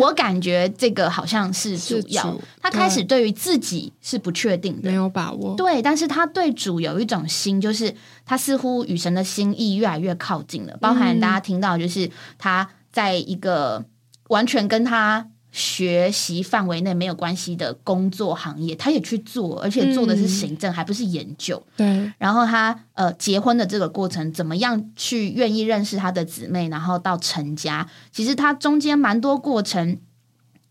[0.00, 2.22] 我我感觉这个好像是主要。
[2.22, 3.18] 是主”他开始对。
[3.18, 4.88] 于自己是不确定的。
[4.88, 7.92] 没，有把握，对，但是他对主有一种心，就是
[8.24, 10.76] 他似乎与神的心意越来越靠近了。
[10.80, 12.08] 包含大家听到，就是
[12.38, 13.84] 他在一个
[14.28, 21.62] 完全跟他学习范围内没有关系的工作行业，他也去做，而且做的是行政，还不是研究。
[21.76, 29.98] 对，然后他呃结婚的这个过程，怎么样去愿意认识他的姊妹，然后到成家，其实他中间蛮多过程，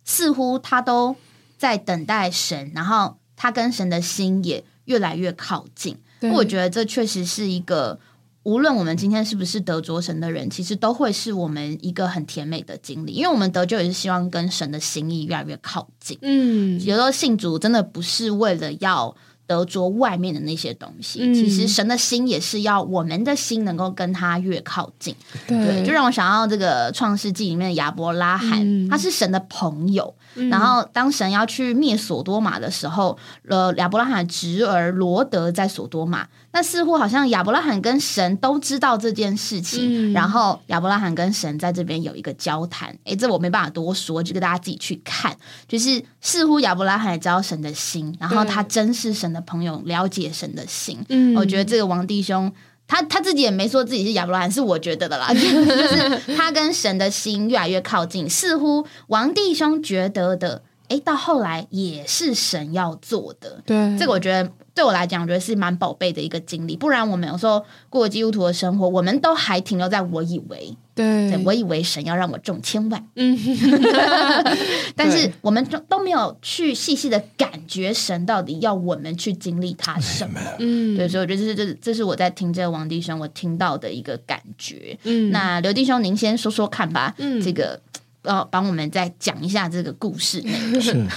[0.06, 1.16] 似乎他都
[1.58, 5.98] 在等待神，然后他跟神的心也越来越靠近。
[6.34, 8.00] 我觉得这确实是一个，
[8.48, 16.18] 无论我们今天是不是得着神的人，其实都会是我们一个很甜美的经历，因为我们得救也是希望跟神的心意越来越靠近。
[16.22, 19.14] 嗯，有时候信主真的不是为了要
[19.46, 25.14] 得着外面的那些东西，嗯其实神的心也是要我们的心能够跟他越靠近。
[25.46, 30.16] 对，对，就让我想到这个创世纪里面的亚伯拉罕，嗯他是神的朋友。
[30.36, 33.18] 嗯然后当神要去灭索多玛的时候，
[33.50, 36.28] 呃，亚伯拉罕侄儿罗德在索多玛，
[36.58, 42.98] 那似乎好像亚伯拉罕跟神都知道这件事情，嗯然后亚伯拉罕跟神在这边有一个交谈。
[43.04, 45.38] 诶，这我没办法多说，就给大家自己去看。
[45.68, 50.98] 就是似乎亚伯拉罕也知道神的心，然后他真是神的朋友，了解神的心。
[51.10, 52.52] 嗯我觉得这个王弟兄。
[52.90, 63.62] 他他自己也没说自己是亚伯拉罕，是我觉得的啦， 就是他跟神的心越来越靠近，似乎王弟兄觉得的，诶，到后来也是神要做的。
[63.66, 66.76] 对这个我觉得对我来讲，我觉得是蛮宝贝的一个经历。
[66.78, 73.38] 不然我们有时候过基督徒的生活，我们都还停留在我以为，对对我以为神要让我中千万，嗯，
[74.96, 80.40] 但是我们都都没有去细细的感觉神到底要我们去经历他什么。
[80.60, 84.98] 嗯，对，所以我觉得这是这这是我在听这个王弟兄我听到的一个感觉。
[85.04, 87.14] 嗯，那刘弟兄，您先说说看吧。
[87.18, 87.80] 嗯这个
[88.28, 90.82] 呃，帮我们再讲一下这个故事内容。
[90.82, 91.08] 是。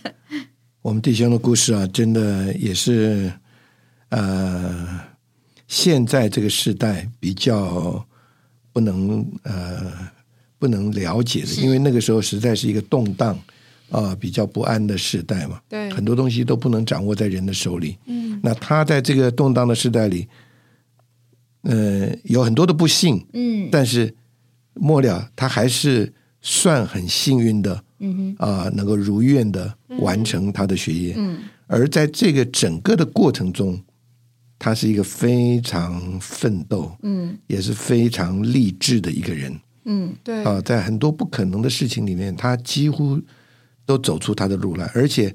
[0.82, 3.32] 我们弟兄的故事啊，真的也是
[4.10, 5.00] 呃，
[5.66, 8.06] 现在这个时代比较
[8.72, 9.92] 不能呃
[10.58, 13.38] 不能了解的，因为那个时候实在是一个动荡
[13.90, 17.96] 啊、比较不安的时代嘛，对，很多东西都不能掌握在人的手里。
[18.06, 18.40] 嗯。
[18.42, 20.28] 那他在这个动荡的时代里，
[21.62, 23.68] 呃，有很多的不幸，嗯。
[23.70, 24.14] 但是
[24.74, 26.12] 末了他还是
[26.44, 28.46] 算很幸运的嗯哼。
[28.46, 31.14] 啊、能够如愿的完成他的学业。
[31.16, 31.38] 嗯。
[31.66, 33.82] 而在这个整个的过程中，
[34.58, 37.36] 他是一个非常奋斗，嗯。
[37.46, 39.58] 也是非常励志的一个人。
[39.86, 40.44] 嗯对。
[40.44, 43.18] 啊、在很多不可能的事情里面，他几乎
[43.86, 45.34] 都走出他的路来，而且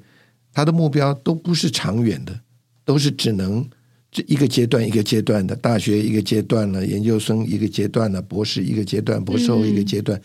[0.54, 2.40] 他的目标都不是长远的，
[2.86, 3.68] 都是只能
[4.12, 10.20] 这一个阶段一个阶段的，大学一个阶段了，研究生一个阶段了，博士一个阶段，博士后一个阶段，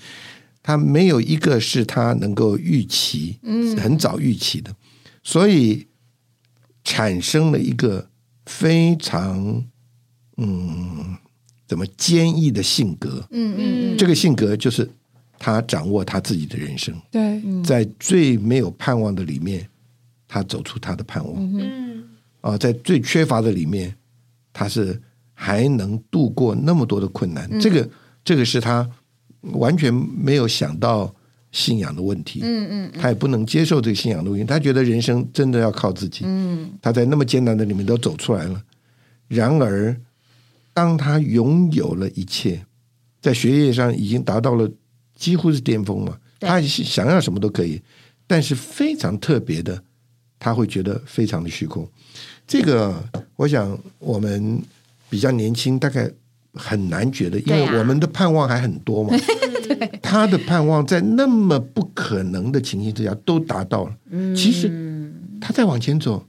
[0.65, 3.77] 他没有一个是他能够预期，嗯。
[3.77, 4.75] 很早预期的，
[5.23, 5.87] 所以
[6.83, 8.09] 产生了一个
[8.47, 9.63] 非常
[10.39, 11.17] 嗯
[11.69, 13.27] 怎么坚毅的性格。
[13.31, 14.89] 嗯嗯这个性格就是
[15.39, 19.69] 他掌握他自己的人生，对，在最没有盼望的里面，
[20.27, 21.35] 他走出他的盼望。
[21.39, 22.09] 嗯
[22.41, 23.95] 啊，在最缺乏的里面，
[24.53, 24.99] 他是
[25.35, 27.49] 还能度过那么多的困难。
[27.61, 27.91] 这个
[28.25, 28.89] 这个是他
[29.53, 31.15] 完全没有想到
[31.53, 36.25] 信仰的问题，嗯嗯他也不能接受这个信仰的问题，他觉得人生真的要靠自己。
[36.25, 38.63] 嗯他在那么艰难的里面都走出来了。
[39.29, 39.97] 然而，
[40.73, 42.65] 当他拥有了一切，
[43.21, 44.71] 在学业上已经达到了
[45.17, 47.81] 几乎是巅峰嘛，他想要什么都可以，
[48.27, 49.83] 但是非常特别的，
[50.39, 51.89] 他会觉得非常的虚空。
[52.47, 53.03] 这个，
[53.37, 54.61] 我想我们
[55.09, 56.11] 比较年轻，大概
[56.55, 59.15] 很难觉得，因为我们的盼望还很多嘛。
[60.03, 63.97] 他的盼望在那么不可能的情形之下都达到了。
[64.11, 66.27] 嗯，其实他再往前走，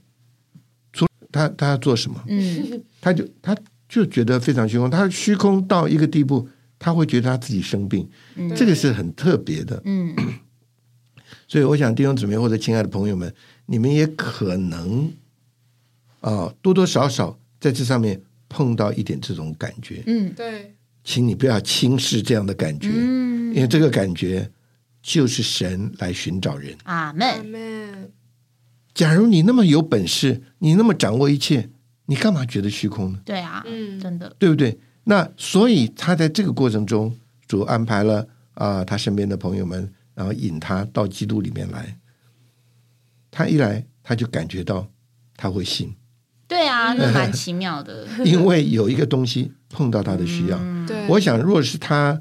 [0.92, 2.22] 除他他要做什么？
[2.26, 3.56] 嗯 他就他
[3.88, 6.48] 就觉得非常虚空，他虚空到一个地步，
[6.78, 9.80] 他会觉得他自己生病，嗯这个是很特别的。
[9.84, 10.14] 嗯
[11.46, 13.32] 所以我想弟兄姊妹或者亲爱的朋友们，
[13.66, 15.12] 你们也可能
[16.20, 20.74] 啊、多多少少在这上面碰到一点这种感觉，嗯对，
[21.04, 24.50] 请你不要轻视这样的感觉，嗯，因为这个感觉
[25.02, 26.76] 就是神来寻找人。
[26.84, 27.46] 阿阿门。
[27.46, 28.12] 门。
[28.94, 31.68] 假如你那么有本事，你那么掌握一切，
[32.06, 33.20] 你干嘛觉得虚空呢？
[33.24, 34.78] 对啊，嗯真的，对不对？
[35.04, 37.14] 那所以他在这个过程中，
[37.46, 41.98] 主安排了啊、他身边的朋友们，然后引他到基督里面来。
[43.30, 44.90] 他一来，他就感觉到
[45.36, 45.94] 他会信，
[46.48, 48.06] 对啊，那蛮奇妙的。
[48.24, 50.58] 因为有一个东西碰到他的需要。
[50.58, 52.20] 嗯对，我想，若是他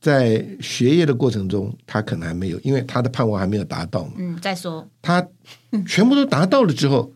[0.00, 4.12] 在学业的过程中，他可能还没有，因为他的盼望还没有达到嘛。
[4.18, 5.24] 嗯，再说，他
[5.86, 7.12] 全部都达到了之后，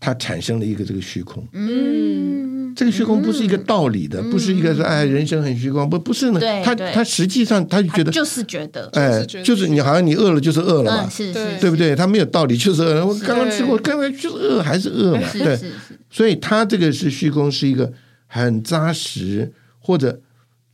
[0.00, 1.46] 他产生了一个这个虚空。
[1.52, 2.39] 嗯，
[2.74, 11.94] 这个虚空不是一个道理的，不是一个说哎人生很虚空，不不是呢他他实际上他就觉得，他就是觉得，哎，就是你好像你饿了就是饿了嗯，嘛，是对是，对不对？
[11.94, 13.06] 他没有道理，就是饿了。
[13.06, 15.56] 我刚刚吃过，刚刚就是饿还是饿嘛，对。
[15.56, 15.68] 是是。
[15.68, 17.92] 是，所以他这个是虚空，是一个
[18.26, 20.20] 很扎实或者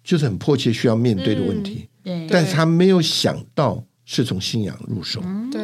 [0.02, 5.60] 就是很迫切需要面对的问题，对，但是他没有想到是从信仰入手，对，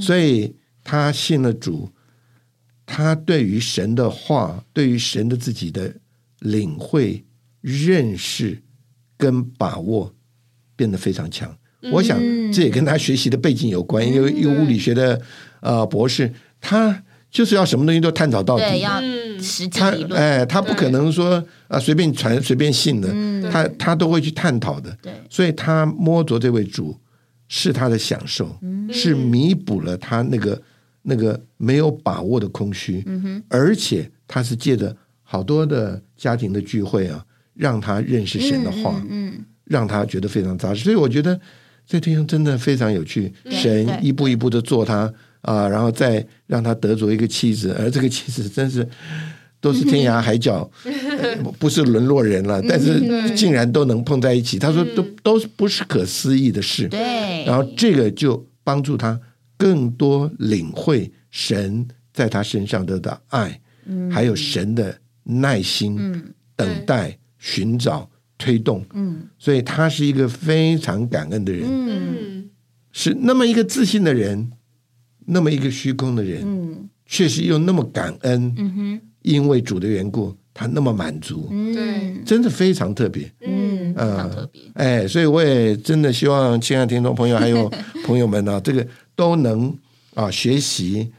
[0.00, 1.88] 所以他信了主，
[2.86, 5.92] 他对于神的话，对于神的自己的
[6.38, 7.24] 领会、
[7.60, 8.62] 认识
[9.18, 10.14] 跟把握
[10.76, 11.54] 变得非常强。
[11.92, 12.18] 我想
[12.52, 15.20] 这也跟他学习的背景有关，因为一个物理学的
[15.60, 18.80] 呃博士，他就是要什么东西都探讨到对，底。
[18.80, 19.40] 要嗯。
[19.40, 23.42] 实际他理论，哎，他不可能说啊随便传随便信的，嗯。
[23.50, 24.96] 他他都会去探讨的。
[25.02, 26.98] 对，所以他摸着这位主
[27.48, 28.92] 是他的享受，嗯。
[28.92, 30.60] 是弥补了他那个
[31.08, 39.32] 那个没有把握的空虚，嗯而且他是借着好多的家庭的聚会啊，让他认识神的话，嗯，
[39.64, 40.82] 让他觉得非常扎实。
[40.82, 41.38] 所以我觉得
[41.86, 48.86] 这弟兄真的非常有趣，神一步一步的做他啊，然后再让他得着一个妻子，而这个妻子真是。
[49.58, 54.58] 都是天涯海角，呃 不是沦落人了，但是竟然都能碰在一起。
[54.58, 56.86] 他说都都是不是可思议的事。
[56.88, 59.18] 对，然后这个就帮助他
[59.56, 63.60] 更多领会神在他身上得到爱，
[64.10, 66.22] 还有神的耐心、嗯
[66.56, 68.84] 等待、寻找、推动。
[68.94, 69.28] 嗯。
[69.38, 72.16] 所以他是一个非常感恩的人，嗯。
[72.18, 72.50] 嗯
[72.92, 74.50] 是那么一个自信的人，
[75.26, 76.88] 那么一个虚空的人，嗯。
[77.04, 81.74] 确实又那么感恩，嗯哼，因为主的缘故，他那么满足，嗯。
[81.74, 82.24] 对。
[82.24, 83.30] 真的非常特别。
[83.42, 87.70] 嗯，非常呃特别，哎，所以我也真的希望亲爱的听众朋友还有
[88.06, 88.84] 朋友们呢、这个
[89.16, 89.76] 都能
[90.14, 91.10] 啊学习，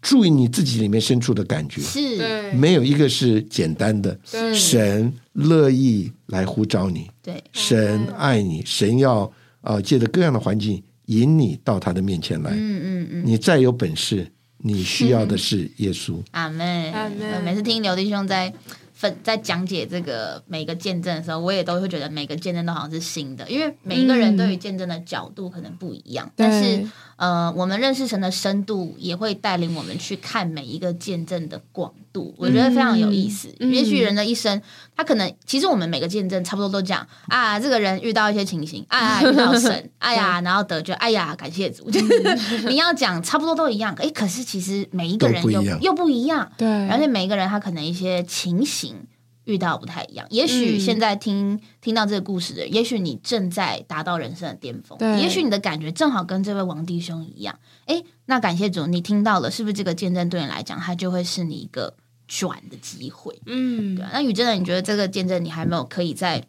[0.00, 4.18] 注意你自己里面深处的感觉，是，没有一个是简单的。
[4.30, 4.52] 对。
[4.54, 9.30] 神乐意来呼召你，对，神爱你，神要
[9.60, 12.50] 啊借着各样的环境引你到他的面前来。
[12.50, 16.20] 嗯嗯嗯，你再有本事，你需要的是耶稣。
[16.32, 17.44] 阿妹，阿门。
[17.44, 18.52] 每次听刘弟兄在
[18.92, 26.86] 分在讲解这个每个见证的时候，我也都会觉得每个见证都好像是新的，因为每一个人对于见证的角度可能不一样，但是对
[27.22, 33.54] 呃，我们认识神的深度也会带领我们去看每一个见证的广度，我觉得非常有意思。
[33.60, 34.60] 嗯也许人的一生，
[34.96, 41.88] 他可能其实我们每个见证差不多都讲啊，这个人遇到一些情形，啊，遇到神， 哎呀，然后得救，哎呀，感谢主，
[42.66, 48.96] 你要讲差不多都一样，哎，可是其实每一个人又不又不一样，对，而且每一个人他可能一些情形
[49.44, 50.26] 遇到不太一样。
[50.30, 57.58] 也许嗯现在听、听到这个故事的人，也许你正在达到人生的巅峰，对也许你的感觉正好跟这位王弟兄一样。
[57.86, 61.94] 诶，那感谢主，你听到了，是不是这个见证对你来讲，它就会是你一个
[62.28, 63.40] 转的机会？
[63.46, 66.44] 嗯对啊，那宇真的，你觉得这个见证你还没有可以在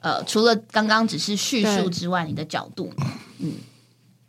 [0.00, 2.92] 呃，除了刚刚只是叙述之外，你的角度
[3.38, 3.52] 嗯？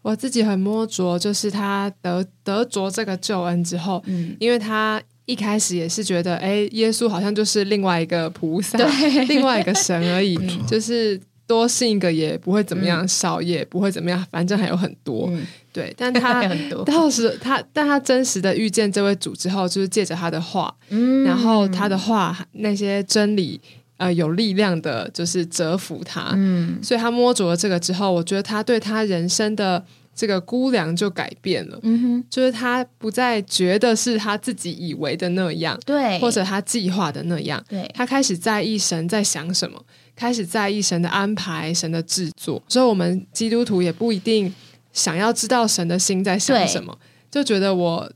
[0.01, 4.99] 我自己很摸着，就是他得得着这个救恩之后，嗯，因为他
[5.29, 8.79] 一开始也是觉得，哎，耶稣好像就是另外一个菩萨，
[9.29, 10.35] 另外一个神而已，
[10.67, 15.27] 就是多信一个也不会怎么样，少也不会怎么样，反正还有很多。
[15.31, 15.45] 嗯。
[15.71, 16.83] 对，但他 很多。
[16.83, 21.23] 到时他，但他真实的遇见这位主之后，就是借着他的话，嗯。
[21.23, 23.61] 然后他的话那些真理，
[23.97, 26.31] 呃，有力量的，就是折服他。
[26.33, 26.79] 嗯。
[26.81, 29.85] 所以他摸着了这个之后，我觉得他对他人生的
[30.19, 39.81] 这个估量就改变了，嗯哼，就是他不再觉得是他自己以为的那样，对，或者他计划的那样，对，他开始在意神在想什么，
[40.17, 42.61] 开始在意神的安排、神的制作。
[42.67, 44.53] 所以，我们基督徒也不一定
[44.91, 46.99] 想要知道神的心在想什么，
[47.31, 48.11] 就觉得我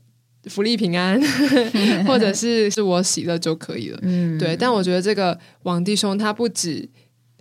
[0.50, 1.18] 福利平安，
[2.06, 3.98] 或者是是我喜乐就可以了。
[4.02, 4.54] 嗯，对。
[4.54, 6.86] 但我觉得这个王弟兄他不止。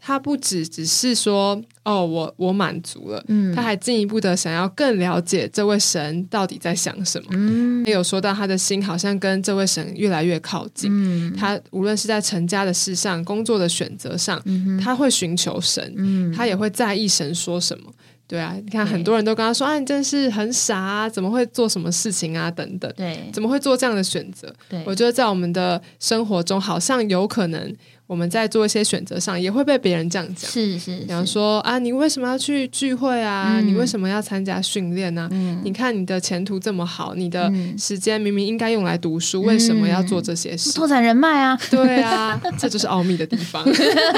[0.06, 7.30] 他不只只是说哦，我我满足了，嗯，他还进一步的想要更了解这位神到底在想什么。
[7.32, 10.92] 嗯，也有说到他的心好像跟这位神越来越靠近。
[10.92, 14.44] 嗯，他无论是在成家的事上、工作的选择上，
[14.84, 17.90] 他会寻求神，嗯，他也会在意神说什么。
[18.26, 22.52] 对啊，你看很多人都跟他说啊，你真是很傻啊，怎么会做什么事情啊？
[22.52, 24.54] 等等，对，怎么会做这样的选择？
[24.68, 27.74] 对，我觉得在我们的生活中，好像有可能。
[28.06, 30.52] 我们在做一些选择上，也会被别人这样讲。
[30.52, 33.60] 是是，比方说啊，你为什么要去聚会啊？
[33.62, 35.30] 你为什么要参加训练呢？
[35.64, 40.74] 你看你的前途这么好，你的时间明明应该用来读书，为什么要做这些事？
[40.74, 41.58] 拓展人脉啊！
[41.72, 43.66] 对啊，这就是奥秘的地方。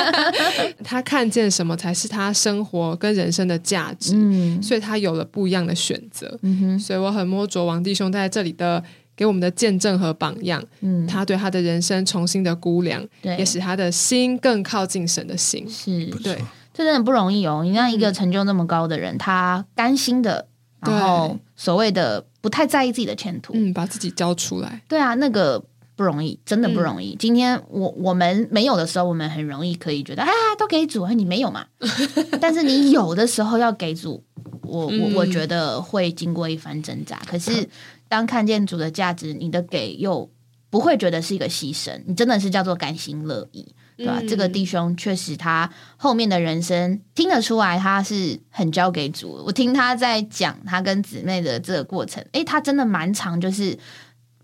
[0.83, 4.13] 他看见什么才是他生活跟人生的价值，
[4.61, 6.37] 所以他有了不一样的选择。
[6.79, 8.83] 所以我很摸着王弟兄在这里的。
[9.15, 16.05] 给我们的见证和榜样，嗯，他对他的人生重新的估量，对，也使他的心更靠近神的心，是。
[16.21, 16.37] 对，
[16.73, 17.61] 这真的不容易哦。
[17.63, 20.47] 你让一个成就那么高的人，他甘心的，
[20.81, 25.63] 然后所谓的不太在意自己的前途，嗯，把自己交出来，对啊，那个
[25.95, 27.15] 不容易，真的不容易。
[27.17, 31.65] 今天我我们没有的时候，我们很容易可以觉得啊，都给主，你没有嘛？
[32.41, 34.21] 但是你有的时候要给主，
[34.63, 37.69] 我我我觉得会经过一番挣扎，可是。
[38.15, 40.31] 当看见主的价值，你的给又
[40.69, 44.21] 不会觉得是一个牺牲，你真的是叫做甘心乐意，对吧？
[44.25, 49.43] 这个弟兄确实，他后面的人生听得出来，他是很交给主。
[49.45, 53.77] 我听他在讲他跟姊妹的这个过程，诶，他真的蛮长，就是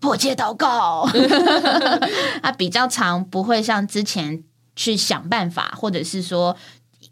[0.00, 1.08] 迫切祷告，
[2.42, 4.44] 他比较长，不会像之前
[4.76, 6.54] 去想办法，或者是说。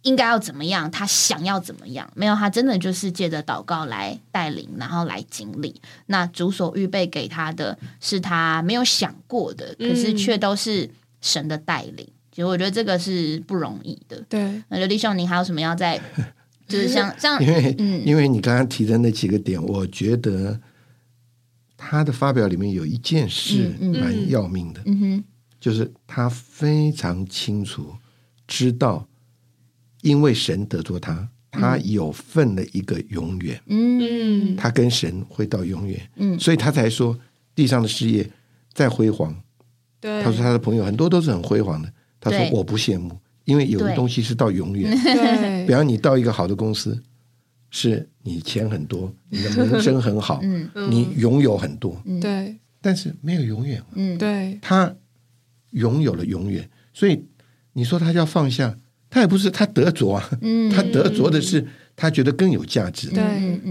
[0.03, 0.91] 应该要怎么样？
[0.91, 2.11] 他想要怎么样？
[2.15, 5.81] 没有，他真的就是借着祷告来带领，然后来经历。
[6.07, 10.89] 那主所预备给他的是他没有想过的，可是却都是
[11.21, 12.07] 神的带领。
[12.33, 14.23] 其实我觉得这个是不容易的。
[14.29, 16.01] 对，那刘弟兄，你还有什么要在？
[16.67, 20.61] 就是像像，因为嗯，因为你刚刚提的那几个点，我觉得
[21.77, 25.25] 他的发表里面有一件事蛮要命的，嗯哼，
[25.59, 27.93] 就是他非常清楚
[28.47, 29.05] 知道。
[30.03, 37.19] 因为神得着他，他有份的一个永远，嗯，他跟神会到永远，嗯，所以他才说
[37.55, 38.29] 地上的事业
[38.73, 39.35] 再辉煌，
[40.01, 47.03] 对，他说他的朋友很多都是很辉煌的，他说我不羡慕，因为有的东西是到永远， 对，比方你到一个好的公司，
[47.71, 54.95] 是你钱很多，你的名声很好， 嗯，你拥有很多，对，但是没有永远，嗯，对，他
[55.73, 57.27] 拥有了永远，所以
[57.75, 58.79] 你说他要放下。
[59.11, 60.31] 他也不是他得着啊，
[60.75, 63.11] 他得着的是他觉得更有价值。
[63.11, 63.23] 对，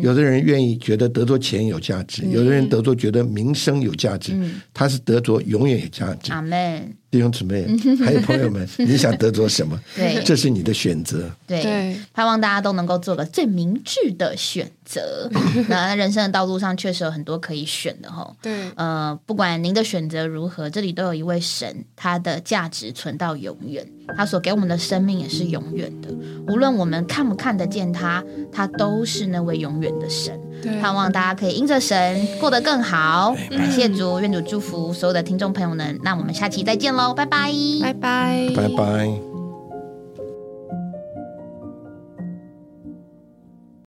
[0.01, 4.37] 有的人愿意觉得得着钱有价值，有的人得着觉得名声有价值。
[4.73, 6.31] 他是得着永远有价值。
[6.33, 6.93] 阿门。
[7.11, 7.65] 弟兄姊妹，
[8.05, 9.79] 还有朋友们，你想得着什么？
[9.97, 11.27] 对，这是你的选择。
[11.47, 15.27] 对，盼望大家都能够做个最明智的选择。
[15.69, 18.31] 那人生的道路上确实有很多可以选的哈。
[18.43, 23.83] 对，呃，不管您的选择如何，这里都有一位神，他的价值存到永远，
[24.15, 26.09] 他所给我们的生命也是永远的。
[26.47, 30.39] 无论我们看不看得见他，他都是那位永远的神。
[30.81, 33.35] 盼望大家可以因着神过得更好。
[33.49, 35.97] 感谢主，愿主祝福所有的听众朋友们。
[36.03, 37.51] 那我们下期再见喽，拜拜，
[37.81, 39.28] 拜拜，拜拜。